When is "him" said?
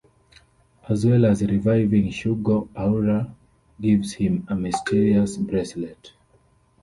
4.13-4.47